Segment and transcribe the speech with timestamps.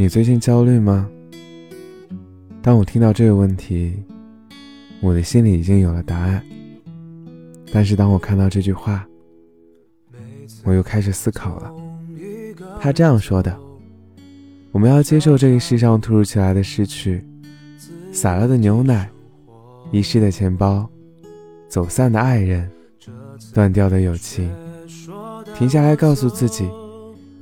[0.00, 1.06] 你最近焦虑吗？
[2.62, 4.02] 当我听到这个问题，
[5.02, 6.42] 我的心里已经有了答案。
[7.70, 9.06] 但是当我看到这句话，
[10.64, 11.70] 我又开始思考了。
[12.80, 13.54] 他这样说的
[14.72, 17.22] ：“我们要接受这个世上突如其来的失去，
[18.10, 19.06] 洒了的牛奶，
[19.92, 20.88] 遗失的钱包，
[21.68, 22.70] 走散的爱人，
[23.52, 24.50] 断掉的友情。
[25.54, 26.66] 停下来，告诉自己，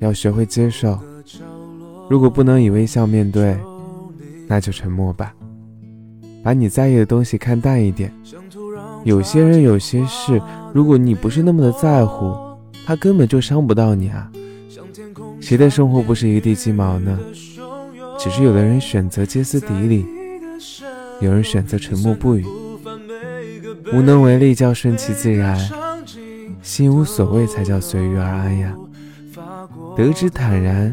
[0.00, 0.98] 要学会接受。
[2.08, 3.58] 如果不能以微笑面对，
[4.46, 5.34] 那就沉默吧。
[6.42, 8.12] 把你在意的东西看淡一点。
[9.04, 10.40] 有些人，有些事，
[10.72, 12.34] 如果你不是那么的在乎，
[12.86, 14.30] 他根本就伤不到你啊。
[15.40, 17.18] 谁的生活不是一地鸡毛呢？
[18.18, 20.06] 只是有的人选择歇斯底里，
[21.20, 22.44] 有人选择沉默不语。
[23.92, 25.58] 无能为力叫顺其自然，
[26.62, 28.74] 心无所谓才叫随遇而安呀。
[29.96, 30.92] 得之坦然，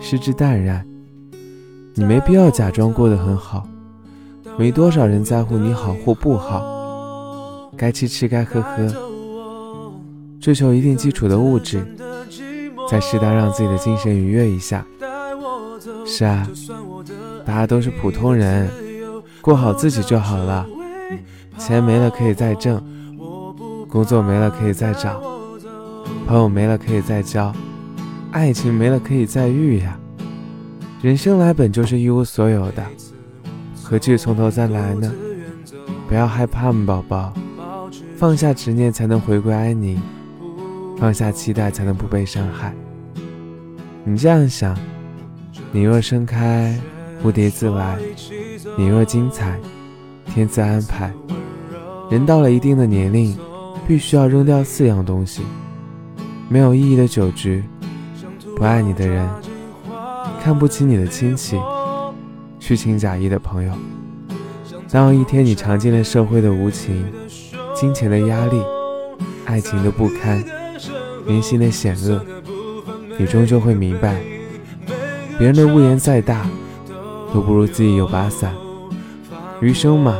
[0.00, 0.84] 失之淡然。
[1.94, 3.66] 你没必要假装过得很好，
[4.56, 7.70] 没多少人在乎你好或不好。
[7.76, 8.86] 该吃吃，该喝喝，
[10.40, 11.86] 追求一定基础的物质。
[12.90, 14.84] 再适当让自己的精神愉悦一下。
[16.04, 16.46] 是啊，
[17.44, 18.68] 大家都是普通人，
[19.40, 20.66] 过好自己就好了。
[21.58, 22.82] 钱没了可以再挣，
[23.88, 25.20] 工作没了可以再找，
[26.26, 27.52] 朋友没了可以再交，
[28.32, 29.98] 爱情没了可以再遇呀。
[31.02, 32.84] 人生来本就是一无所有的，
[33.82, 35.12] 何惧从头再来呢？
[36.08, 37.32] 不要害怕，宝宝，
[38.16, 40.00] 放下执念才能回归安宁。
[40.98, 42.74] 放下期待，才能不被伤害。
[44.04, 44.76] 你这样想，
[45.72, 46.78] 你若盛开，
[47.24, 47.96] 蝴蝶自来；
[48.76, 49.58] 你若精彩，
[50.26, 51.10] 天自安排。
[52.10, 53.36] 人到了一定的年龄，
[53.88, 55.42] 必须要扔掉四样东西：
[56.48, 57.64] 没有意义的酒局，
[58.60, 59.26] 不爱你的人，
[60.42, 61.58] 看不起你的亲戚，
[62.58, 63.72] 虚情假意的朋友。
[64.90, 67.10] 当有一天你尝尽了社会的无情，
[67.74, 68.62] 金钱的压力，
[69.46, 70.44] 爱情的不堪。
[71.26, 72.20] 人心的险恶，
[73.18, 74.20] 你终究会明白，
[75.38, 76.44] 别人的屋檐再大，
[77.32, 78.54] 都不如自己有把伞。
[79.62, 80.18] 余生嘛，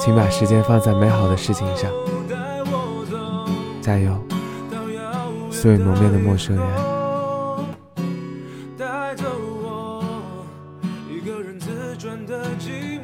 [0.00, 1.88] 请把时间放在美好的事情上。
[3.80, 4.18] 加油，
[5.48, 6.95] 所有蒙面的陌生人。
[12.26, 12.95] 的记。